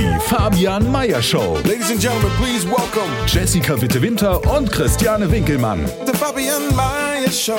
[0.00, 1.58] Die Fabian Meyer Show.
[1.64, 5.84] Ladies and gentlemen, please welcome Jessica Witte-Winter und Christiane Winkelmann.
[6.06, 7.52] the Fabian Mayer Show.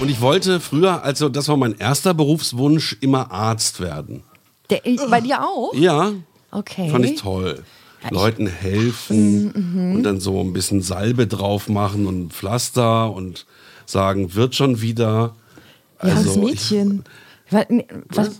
[0.00, 4.24] Und ich wollte früher, also das war mein erster Berufswunsch, immer Arzt werden.
[4.70, 5.72] Der, bei dir auch?
[5.74, 6.12] Ja,
[6.50, 6.90] Okay.
[6.90, 7.62] fand ich toll.
[8.10, 13.46] Leuten helfen Mhm, und dann so ein bisschen Salbe drauf machen und Pflaster und
[13.86, 15.36] sagen, wird schon wieder.
[16.02, 17.04] Ja, das Also, Mädchen.
[17.50, 17.66] Was,
[18.08, 18.30] was,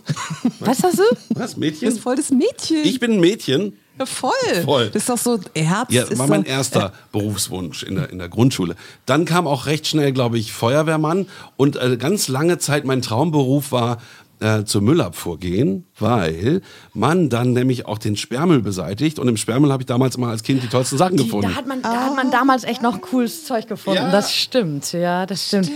[0.59, 1.03] was hast du?
[1.29, 1.89] Was, Du Mädchen?
[1.89, 2.83] bist voll das Mädchen.
[2.83, 3.73] Ich bin ein Mädchen.
[3.97, 4.31] ja, voll.
[4.65, 4.89] Voll.
[4.91, 5.91] Das ist doch so Herz.
[5.91, 8.75] Ja, ist war so, mein erster Berufswunsch in der, in der Grundschule.
[9.05, 11.27] Dann kam auch recht schnell, glaube ich, Feuerwehrmann.
[11.57, 13.97] Und äh, ganz lange Zeit mein Traumberuf war,
[14.41, 16.61] äh, zur Müllabfuhr gehen, weil
[16.93, 19.19] man dann nämlich auch den Sperrmüll beseitigt.
[19.19, 21.49] Und im Sperrmüll habe ich damals immer als Kind die tollsten Sachen gefunden.
[21.49, 23.97] Da hat, man, da hat man damals echt noch cooles Zeug gefunden.
[24.01, 24.11] Ja.
[24.11, 25.69] Das stimmt, ja, das stimmt.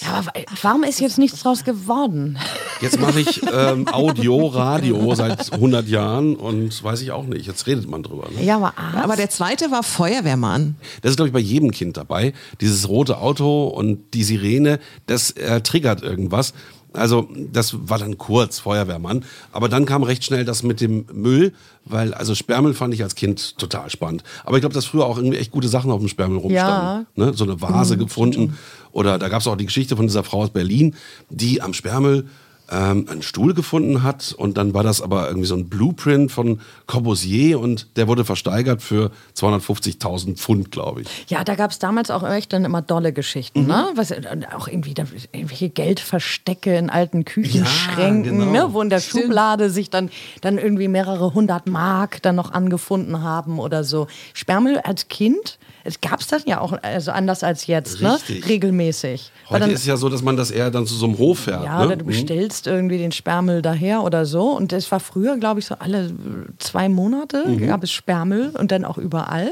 [0.00, 0.32] Ja, aber wa-
[0.62, 2.38] warum ist jetzt nichts draus geworden?
[2.80, 7.46] Jetzt mache ich ähm, Audio, Radio seit 100 Jahren und weiß ich auch nicht.
[7.46, 8.28] Jetzt redet man drüber.
[8.36, 8.44] Ne?
[8.44, 8.72] Ja, aber?
[8.96, 10.76] Aber der zweite war Feuerwehrmann.
[11.02, 12.32] Das ist, glaube ich, bei jedem Kind dabei.
[12.60, 16.54] Dieses rote Auto und die Sirene, das äh, triggert irgendwas.
[16.98, 19.24] Also das war dann kurz, Feuerwehrmann.
[19.52, 21.52] Aber dann kam recht schnell das mit dem Müll,
[21.84, 24.22] weil also Sperrmüll fand ich als Kind total spannend.
[24.44, 27.06] Aber ich glaube, dass früher auch irgendwie echt gute Sachen auf dem Sperrmüll rumstanden.
[27.16, 27.32] Ne?
[27.34, 28.58] So eine Vase gefunden.
[28.92, 30.94] Oder da gab es auch die Geschichte von dieser Frau aus Berlin,
[31.30, 32.26] die am Sperrmüll
[32.70, 36.60] ähm, einen Stuhl gefunden hat und dann war das aber irgendwie so ein Blueprint von
[36.86, 41.08] Corbusier und der wurde versteigert für 250.000 Pfund, glaube ich.
[41.28, 43.88] Ja, da gab es damals auch echt dann immer dolle Geschichten, ne?
[43.94, 44.12] Was,
[44.54, 48.66] auch irgendwie da, irgendwelche Geldverstecke in alten Küchenschränken, Ja, genau.
[48.66, 48.74] ne?
[48.74, 50.10] wo in der Schublade sich dann,
[50.40, 54.06] dann irgendwie mehrere hundert Mark dann noch angefunden haben oder so.
[54.34, 55.58] Sperrmüll als Kind,
[56.00, 58.40] gab es das ja auch also anders als jetzt, Richtig.
[58.44, 58.48] ne?
[58.48, 59.30] Regelmäßig.
[59.48, 61.64] Heute dann- ist ja so, dass man das eher dann zu so einem Hof fährt.
[61.64, 61.86] Ja, ne?
[61.86, 64.50] oder du bestellst irgendwie den Sperrmüll daher oder so.
[64.50, 66.10] Und das war früher, glaube ich, so alle
[66.58, 67.66] zwei Monate Mhm.
[67.66, 69.50] gab es Sperrmüll und dann auch überall.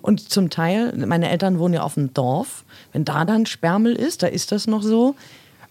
[0.00, 4.22] Und zum Teil, meine Eltern wohnen ja auf dem Dorf, wenn da dann Sperrmüll ist,
[4.22, 5.14] da ist das noch so.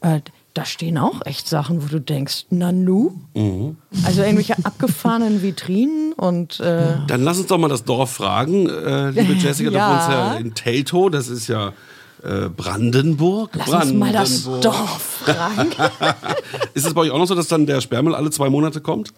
[0.01, 0.19] Äh,
[0.53, 3.13] da stehen auch echt Sachen, wo du denkst, na nu?
[3.35, 3.77] Mhm.
[4.03, 9.11] Also irgendwelche abgefahrenen Vitrinen und äh, Dann lass uns doch mal das Dorf fragen, äh,
[9.11, 9.71] liebe Jessica.
[9.71, 9.77] Ja.
[9.77, 11.73] Da wohnst ja in Teltow, das ist ja
[12.55, 13.51] Brandenburg.
[13.55, 14.61] lass uns mal das Brandenburg.
[14.61, 15.69] Dorf fragen.
[16.73, 19.13] Ist es bei euch auch noch so, dass dann der Sperrmüll alle zwei Monate kommt?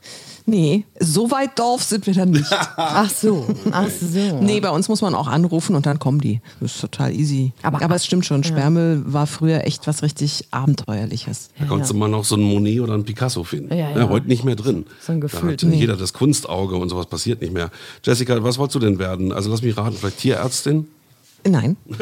[0.48, 2.52] Nee, so weit Dorf sind wir dann nicht.
[2.76, 4.42] Ach so, ach so.
[4.42, 6.42] Nee, bei uns muss man auch anrufen und dann kommen die.
[6.60, 7.54] Das ist total easy.
[7.62, 11.50] Aber- Aber, es stimmt schon, Sperrmüll war früher echt was richtig Abenteuerliches.
[11.60, 13.72] Da konntest du mal noch so einen Monet oder einen Picasso finden.
[13.76, 14.10] Ja, ja.
[14.10, 14.86] heute nicht mehr drin.
[15.00, 15.54] So ein Da Gefühl.
[15.54, 17.70] hat jeder das Kunstauge und sowas passiert nicht mehr.
[18.04, 19.32] Jessica, was wolltest du denn werden?
[19.32, 20.88] Also lass mich raten, vielleicht Tierärztin?
[21.48, 21.78] Nein.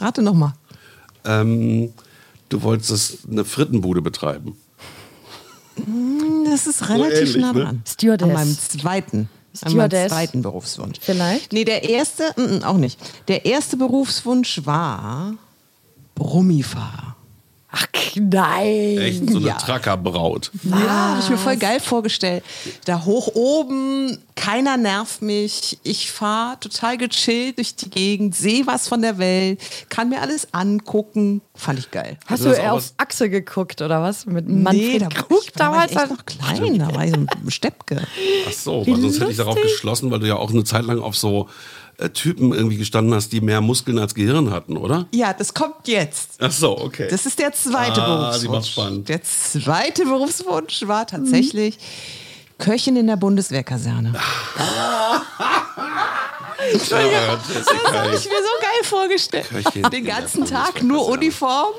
[0.00, 0.54] Rate nochmal.
[1.24, 1.92] Ähm,
[2.48, 4.56] du wolltest eine Frittenbude betreiben.
[6.44, 7.60] Das ist relativ ähnlich, nah ne?
[7.60, 7.82] dran.
[7.86, 8.28] Stewardess.
[8.28, 9.18] An meinem zweiten.
[9.18, 9.28] An
[9.62, 10.12] meinem Stewardess.
[10.12, 10.98] zweiten Berufswunsch.
[11.00, 11.52] Vielleicht?
[11.52, 12.98] Nee, der erste, mm, mm, auch nicht.
[13.28, 15.34] Der erste Berufswunsch war
[16.14, 17.03] Brummifahrer.
[17.76, 18.98] Ach nein.
[18.98, 19.54] Echt so eine Ja.
[19.54, 20.52] Trackerbraut.
[20.62, 22.44] Ja, habe ich mir voll geil vorgestellt.
[22.84, 25.78] Da hoch oben, keiner nervt mich.
[25.82, 30.54] Ich fahre total gechillt durch die Gegend, sehe was von der Welt, kann mir alles
[30.54, 31.40] angucken.
[31.56, 32.16] Fand ich geil.
[32.26, 34.26] Hast Also du eher auf Achse geguckt oder was?
[34.26, 35.92] Mit Manfred da, Krug ich, da war damals?
[35.92, 38.02] ich echt noch klein, da war ich so ein Steppke.
[38.48, 41.00] Ach so, weil sonst hätte ich darauf geschlossen, weil du ja auch eine Zeit lang
[41.00, 41.48] auf so
[41.98, 45.06] äh, Typen irgendwie gestanden hast, die mehr Muskeln als Gehirn hatten, oder?
[45.12, 46.32] Ja, das kommt jetzt.
[46.40, 47.06] Ach so, okay.
[47.10, 48.48] Das ist der zweite Ah, sie Berufswunsch.
[48.52, 49.08] macht's spannend.
[49.08, 51.78] Der zweite Berufswunsch war tatsächlich
[52.58, 54.12] Köchin in der Bundeswehrkaserne.
[54.14, 55.22] ja,
[56.72, 59.46] Jessica, Habe ich mir so geil vorgestellt.
[59.48, 61.72] Köchin in Den ganzen Tag nur Uniform,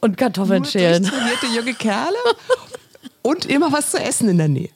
[0.00, 1.02] Und Kartoffeln schälen.
[1.02, 2.16] durchtrainierte junge Kerle
[3.22, 4.70] und immer was zu essen in der Nähe.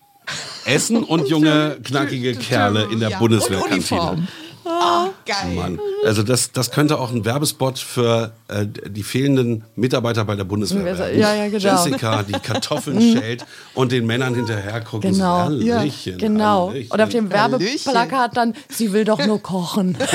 [0.65, 4.27] Essen und junge, knackige Kerle in der Ja, Bundeswehrkantine.
[4.69, 5.55] Oh, geil.
[5.55, 5.79] Mann.
[6.05, 10.85] Also das, das könnte auch ein Werbespot für äh, die fehlenden Mitarbeiter bei der Bundeswehr
[10.85, 11.19] werden.
[11.21, 11.85] Ja, ja, genau.
[11.85, 15.05] Jessica, die Kartoffeln schält und den Männern hinterher guckt.
[15.05, 15.51] und Genau.
[15.51, 15.85] So, Ja,
[16.19, 16.71] genau.
[16.71, 16.91] Hallöchen.
[16.91, 17.31] Und auf dem.
[17.31, 19.97] Werbeplakat dann, sie will doch nur kochen.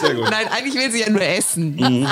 [0.00, 0.30] Sehr gut.
[0.30, 2.06] Nein, eigentlich will sie ja nur essen.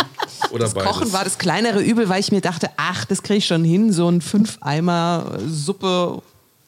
[0.50, 0.90] Oder beides.
[0.90, 3.92] Kochen war das kleinere Übel, weil ich mir dachte, ach, das kriege ich schon hin,
[3.92, 6.22] so ein Fünf-Eimer Suppe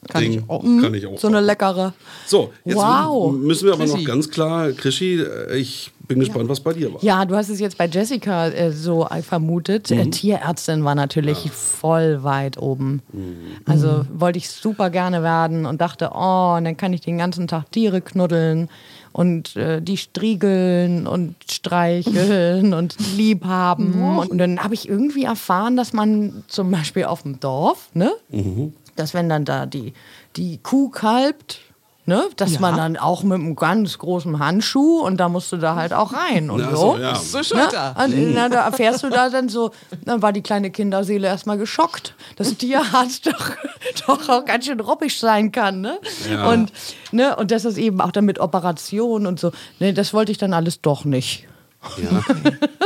[0.09, 0.33] kann Ding.
[0.33, 0.62] ich auch.
[0.62, 1.19] Kann ich auch.
[1.19, 1.93] So eine leckere.
[2.27, 3.33] So, jetzt Wow.
[3.35, 7.03] müssen wir aber noch ganz klar, Krischi, äh, ich bin gespannt, was bei dir war.
[7.03, 9.91] Ja, du hast es jetzt bei Jessica äh, so äh, vermutet.
[9.91, 9.99] Mhm.
[9.99, 13.03] Äh, Tierärztin war natürlich voll weit oben.
[13.67, 17.47] Also wollte ich super gerne werden und dachte, oh, und dann kann ich den ganzen
[17.47, 18.69] Tag Tiere knuddeln
[19.12, 23.95] und äh, die striegeln und streicheln und lieb haben.
[24.25, 28.12] Und dann habe ich irgendwie erfahren, dass man zum Beispiel auf dem Dorf, ne,
[28.97, 29.93] dass wenn dann da die,
[30.37, 31.61] die Kuh kalbt,
[32.06, 32.61] ne, dass Ja.
[32.61, 36.12] man dann auch mit einem ganz großen Handschuh und da musst du da halt auch
[36.12, 36.77] rein und Ja, so.
[36.95, 37.15] so, ja.
[37.15, 37.45] So Ne?
[37.45, 37.97] Schulter.
[38.03, 39.71] Und, na, da erfährst du da dann so,
[40.05, 43.51] dann war die kleine Kinderseele erstmal geschockt, dass Tierarzt doch,
[44.06, 45.81] doch auch ganz schön robbisch sein kann.
[45.81, 45.99] Ne?
[46.31, 46.49] Ja.
[46.49, 46.73] Und,
[47.12, 49.53] ne, und das ist eben auch dann mit Operationen und so.
[49.79, 51.47] Ne, das wollte ich dann alles doch nicht.
[52.03, 52.23] Ja,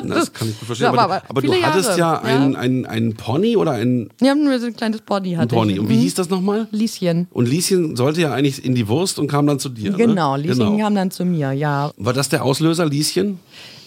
[0.06, 0.85] das kann ich gut verstehen.
[0.87, 2.59] Ja, aber, aber aber du hattest ja, Jahre, einen, ja.
[2.59, 5.73] einen, einen Pony oder einen, Ja, nur so ein kleines einen hatte Pony.
[5.75, 5.81] ich.
[5.81, 6.00] Und wie Mhm.
[6.00, 6.67] hieß das nochmal?
[6.71, 7.27] Lieschen.
[7.31, 9.93] Und Lieschen sollte ja eigentlich in die Wurst und kam dann zu dir.
[9.93, 10.43] Genau, ne?
[10.45, 11.91] Lieschen kam dann zu mir, ja.
[11.97, 13.39] War das der Auslöser, Lieschen?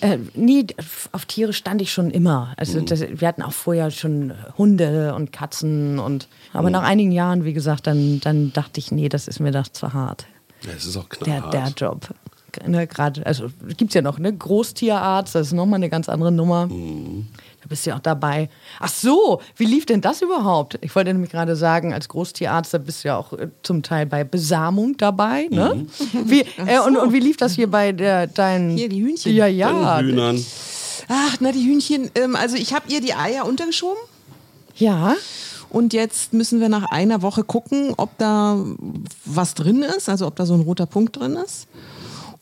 [0.01, 0.65] Äh, nee,
[1.11, 2.53] auf Tiere stand ich schon immer.
[2.57, 7.45] Also das, wir hatten auch vorher schon Hunde und Katzen und aber nach einigen Jahren,
[7.45, 10.25] wie gesagt, dann, dann dachte ich, nee, das ist mir doch zu hart.
[10.65, 11.53] Ja, es ist auch Der, knallhart.
[11.53, 12.09] der Job.
[12.67, 14.33] Ne, Gerade, also gibt's ja noch, ne?
[14.33, 16.67] Großtierarzt, das ist nochmal eine ganz andere Nummer.
[16.67, 18.49] Da bist du ja auch dabei.
[18.79, 20.79] Ach so, wie lief denn das überhaupt?
[20.81, 24.05] Ich wollte nämlich gerade sagen, als Großtierarzt, da bist du ja auch äh, zum Teil
[24.07, 25.85] bei Besamung dabei, ne?
[26.25, 28.77] Wie, äh, und, und wie lief das hier bei der, deinen...
[28.77, 29.33] Hier, die Hühnchen.
[29.33, 29.99] Ja, ja.
[29.99, 30.43] Hühnern.
[31.07, 32.09] Ach, na, die Hühnchen.
[32.15, 34.01] Ähm, also, ich habe ihr die Eier untergeschoben.
[34.75, 35.15] Ja.
[35.69, 38.57] Und jetzt müssen wir nach einer Woche gucken, ob da
[39.23, 41.67] was drin ist, also ob da so ein roter Punkt drin ist.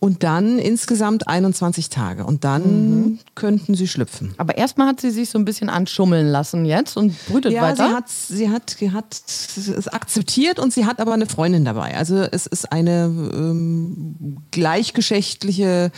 [0.01, 2.23] Und dann insgesamt 21 Tage.
[2.25, 4.33] Und dann könnten sie schlüpfen.
[4.37, 7.87] Aber erstmal hat sie sich so ein bisschen anschummeln lassen jetzt und brütet Ja, weiter.
[7.89, 11.97] sie hat, sie hat, sie hat es akzeptiert und sie hat aber eine Freundin dabei.
[11.97, 15.91] Also es ist eine ähm, gleichgeschlechtliche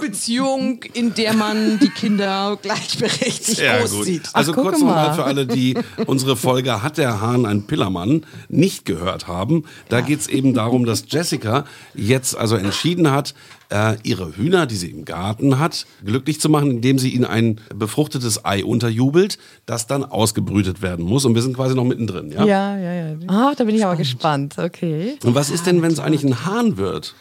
[0.00, 3.90] Beziehung, in der man die Kinder gleichberechtigt Sehr gut.
[3.90, 4.30] großzieht.
[4.32, 5.14] Also Ach, kurz nochmal mal.
[5.14, 5.76] für alle, die
[6.06, 9.64] unsere Folge Hat der Hahn ein Pillermann nicht gehört haben.
[9.88, 11.64] Da geht es eben darum, dass Jessica
[11.94, 13.34] jetzt also entschieden hat,
[13.70, 17.60] äh, ihre Hühner, die sie im Garten hat, glücklich zu machen, indem sie ihnen ein
[17.74, 21.24] befruchtetes Ei unterjubelt, das dann ausgebrütet werden muss.
[21.24, 22.44] Und wir sind quasi noch mittendrin, ja?
[22.44, 23.16] ja, ja, ja.
[23.26, 24.54] Ach, da bin ich aber gespannt.
[24.58, 25.16] Okay.
[25.24, 27.14] Und was ist denn, wenn es eigentlich ein Hahn wird?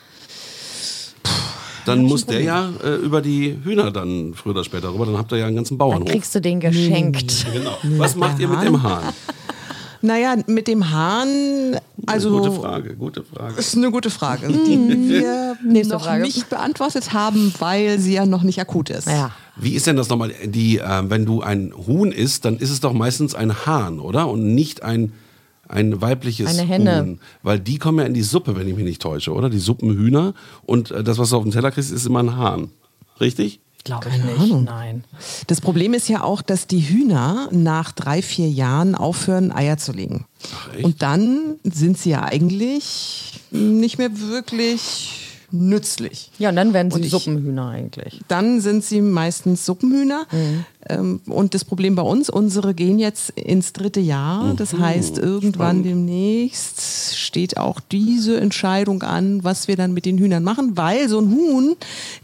[1.85, 5.05] Dann muss der ja äh, über die Hühner dann früher oder später rüber.
[5.05, 6.09] Dann habt ihr ja einen ganzen Dann Bauernhof.
[6.09, 7.45] kriegst du den geschenkt.
[7.53, 7.77] Genau.
[7.97, 9.03] Was macht ihr mit dem Hahn?
[10.05, 13.55] Naja, mit dem Hahn, also gute Frage, gute Frage.
[13.57, 16.21] ist eine gute Frage, die wir noch Frage.
[16.21, 19.07] nicht beantwortet haben, weil sie ja noch nicht akut ist.
[19.07, 19.31] Ja.
[19.55, 20.31] Wie ist denn das nochmal?
[20.43, 24.27] Die, äh, wenn du ein Huhn isst, dann ist es doch meistens ein Hahn, oder?
[24.27, 25.13] Und nicht ein,
[25.67, 27.01] ein weibliches Eine Henne.
[27.01, 27.19] Huhn.
[27.43, 29.49] Weil die kommen ja in die Suppe, wenn ich mich nicht täusche, oder?
[29.49, 30.33] Die Suppenhühner.
[30.65, 32.69] Und äh, das, was du auf den Teller kriegst, ist immer ein Hahn.
[33.19, 33.59] Richtig?
[33.83, 34.63] Glaube ich nicht.
[34.63, 35.03] Nein.
[35.45, 39.91] Das Problem ist ja auch, dass die Hühner nach drei, vier Jahren aufhören, Eier zu
[39.91, 40.25] legen.
[40.55, 40.83] Ach, echt?
[40.83, 45.24] Und dann sind sie ja eigentlich nicht mehr wirklich
[45.55, 46.31] nützlich.
[46.39, 48.19] Ja, und dann werden sie ich- Suppenhühner eigentlich.
[48.27, 50.25] Dann sind sie meistens Suppenhühner.
[50.87, 54.53] Ähm, und das Problem bei uns, unsere gehen jetzt ins dritte Jahr.
[54.55, 60.43] Das heißt, irgendwann demnächst steht auch diese Entscheidung an, was wir dann mit den Hühnern
[60.43, 61.75] machen, weil so ein Huhn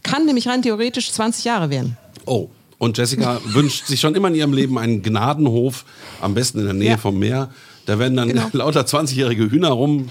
[0.04, 1.98] kann nämlich rein theoretisch 20 Jahre werden.
[2.26, 2.50] Oh.
[2.78, 5.86] Und Jessica wünscht sich schon immer in ihrem Leben einen Gnadenhof,
[6.20, 6.98] am besten in der Nähe Ja.
[6.98, 7.50] vom Meer.
[7.86, 8.48] Da werden dann Genau.
[8.54, 10.10] lauter 20-jährige Hühner rum,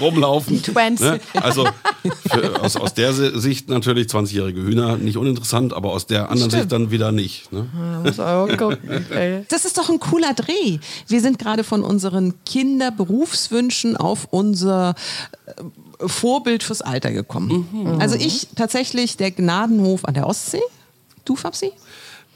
[0.00, 0.62] rumlaufen.
[0.62, 1.00] Twins.
[1.00, 1.20] Ne?
[1.34, 1.66] Also
[2.30, 6.50] für, aus, aus der Si- Sicht natürlich 20-jährige Hühner nicht uninteressant, aber aus der anderen
[6.50, 6.62] Stimmt.
[6.62, 7.52] Sicht dann wieder nicht.
[7.52, 7.66] Ne?
[8.06, 9.44] Okay.
[9.48, 10.78] Das ist doch ein cooler Dreh.
[11.08, 14.94] Wir sind gerade von unseren Kinderberufswünschen auf unser
[15.46, 15.52] äh,
[16.06, 17.96] Vorbild fürs Alter gekommen.
[18.00, 20.62] Also ich tatsächlich der Gnadenhof an der Ostsee.
[21.26, 21.72] Du, Fabsi?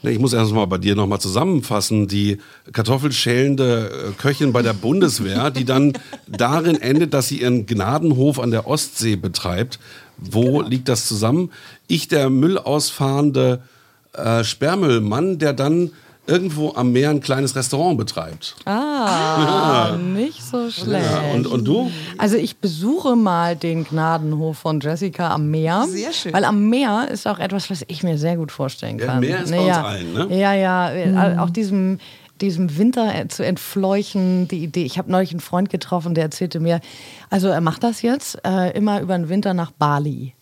[0.05, 2.07] Ne, Ich muss erst mal bei dir nochmal zusammenfassen.
[2.07, 2.37] Die
[2.71, 5.93] kartoffelschälende äh, Köchin bei der Bundeswehr, die dann
[6.27, 9.79] darin endet, dass sie ihren Gnadenhof an der Ostsee betreibt.
[10.17, 11.51] Wo liegt das zusammen?
[11.87, 13.63] Ich, der Müll ausfahrende
[14.13, 15.89] äh, Sperrmüllmann, der dann
[16.27, 18.55] irgendwo am Meer ein kleines Restaurant betreibt.
[18.65, 21.05] Ah, nicht so schlecht.
[21.11, 21.91] Ja, und, und du?
[22.17, 25.85] Also ich besuche mal den Gnadenhof von Jessica am Meer.
[25.87, 26.33] Sehr schön.
[26.33, 29.19] Weil am Meer ist auch etwas, was ich mir sehr gut vorstellen Ja, kann.
[29.19, 30.27] Meer ist bei uns allen, ne?
[30.39, 30.91] Ja, ja.
[30.93, 31.99] äh, Auch diesem,
[32.41, 34.83] diesem Winter äh, zu entfleuchen, die Idee.
[34.83, 36.79] Ich habe neulich einen Freund getroffen, der erzählte mir,
[37.29, 40.33] also er macht das jetzt äh, immer über den Winter nach Bali.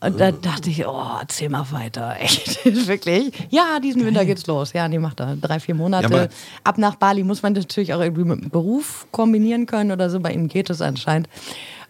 [0.00, 2.16] Und da dachte ich, oh, erzähl mal weiter.
[2.20, 3.32] Echt, wirklich.
[3.50, 4.72] Ja, diesen Winter geht's los.
[4.72, 5.36] Ja, die macht er.
[5.36, 6.14] Drei, vier Monate.
[6.14, 6.28] Ja,
[6.64, 10.20] Ab nach Bali muss man natürlich auch irgendwie mit dem Beruf kombinieren können oder so.
[10.20, 11.28] Bei ihm geht es anscheinend.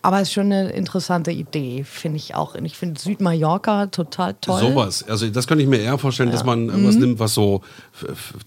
[0.02, 2.54] Aber es ist schon eine interessante Idee, finde ich auch.
[2.54, 4.60] Und ich finde Südmallorca total toll.
[4.60, 5.02] Sowas.
[5.08, 7.62] Also das könnte ich mir eher vorstellen, dass man irgendwas nimmt, was so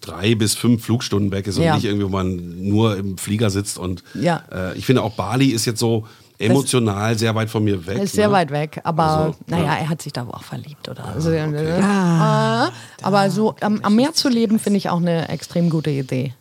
[0.02, 1.66] drei bis fünf Flugstunden weg ist und Mhm.
[1.68, 1.76] Ja.
[1.76, 3.80] nicht irgendwie, wo man nur im Flieger sitzt.
[3.80, 4.44] Und Ja.
[4.52, 6.06] äh, ich finde auch Bali ist jetzt so
[6.40, 8.00] emotional sehr weit von mir weg.
[8.00, 8.34] Ist sehr ne?
[8.34, 9.76] weit weg, aber Also, naja, ja.
[9.76, 12.70] er hat sich da auch verliebt oder also, ah,
[13.02, 16.34] aber so am, am Meer zu leben, finde ich auch eine extrem gute Idee.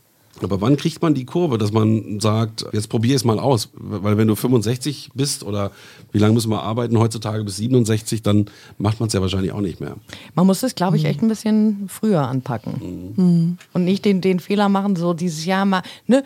[0.42, 3.70] Aber wann kriegt man die Kurve, dass man sagt, jetzt probier es mal aus?
[3.74, 5.70] Weil wenn du 65 bist oder
[6.12, 8.46] wie lange müssen wir arbeiten heutzutage bis 67, dann
[8.78, 9.96] macht man es ja wahrscheinlich auch nicht mehr.
[10.34, 13.56] Man muss es, glaube ich, echt ein bisschen früher anpacken.
[13.72, 16.22] Und nicht den, den Fehler machen, so dieses Jahr mal, ne,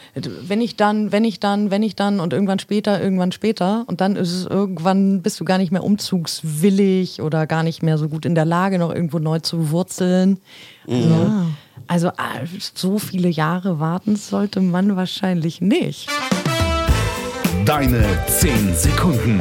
[0.46, 3.84] wenn ich dann, wenn ich dann, wenn ich dann und irgendwann später, irgendwann später.
[3.86, 7.98] Und dann ist es irgendwann, bist du gar nicht mehr umzugswillig oder gar nicht mehr
[7.98, 10.38] so gut in der Lage, noch irgendwo neu zu wurzeln.
[10.90, 11.46] Also,
[11.86, 12.40] also ah,
[12.74, 16.08] so viele Jahre warten sollte man wahrscheinlich nicht.
[17.64, 19.40] Deine 10 Sekunden.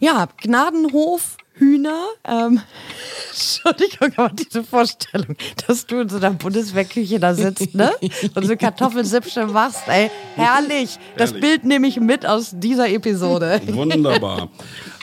[0.00, 2.06] Ja, Gnadenhof, Hühner.
[2.24, 2.60] Ähm,
[3.30, 7.92] Entschuldigung, aber diese Vorstellung, dass du in so einer Bundeswehrküche da sitzt, ne?
[8.34, 10.10] Und so Kartoffelsippsche machst, ey.
[10.34, 10.98] Herrlich.
[11.16, 11.40] Das Herrlich.
[11.40, 13.60] Bild nehme ich mit aus dieser Episode.
[13.68, 14.48] Wunderbar.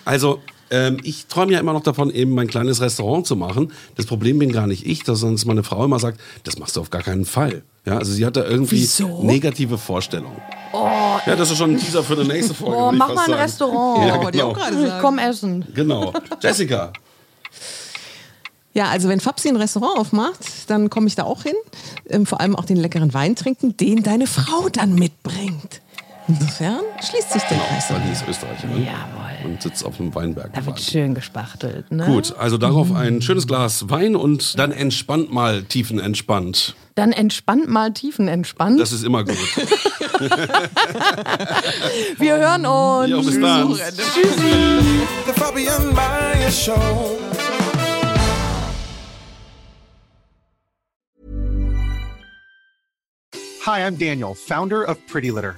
[0.03, 3.71] Also, ähm, ich träume ja immer noch davon, eben mein kleines Restaurant zu machen.
[3.95, 6.81] Das Problem bin gar nicht ich, dass sonst meine Frau immer sagt, das machst du
[6.81, 7.63] auf gar keinen Fall.
[7.85, 9.23] Ja, also sie hat da irgendwie Wieso?
[9.23, 10.41] negative Vorstellungen.
[10.73, 12.75] Ja, das ist schon ein Teaser für eine nächste Folge.
[12.75, 13.41] Oh, würde ich mach mal ein sagen.
[13.41, 14.07] Restaurant.
[14.07, 15.01] Ja, genau.
[15.01, 15.65] Komm essen.
[15.73, 16.13] genau.
[16.41, 16.91] Jessica,
[18.73, 21.55] Ja, also wenn Fabsi ein Restaurant aufmacht, dann komme ich da auch hin.
[22.09, 25.81] Ähm, vor allem auch den leckeren Wein trinken, den deine Frau dann mitbringt.
[26.29, 27.89] Insofern schließt sich der Kreis.
[27.89, 29.45] weil die ist Österreicherin Jawohl.
[29.45, 30.51] und sitzt auf einem Weinberg.
[30.53, 32.05] Da wird schön gespachtelt, ne?
[32.05, 36.75] Gut, also darauf ein schönes Glas Wein und dann entspannt mal tiefenentspannt.
[36.95, 38.77] Dann entspannt mal tiefenentspannt.
[38.79, 39.37] Das ist immer gut.
[42.17, 43.09] Wir hören uns.
[43.09, 43.73] Ja, bis dann.
[43.73, 47.17] The Fabian Maya Show.
[53.65, 55.57] Hi, I'm Daniel, founder of Pretty Litter.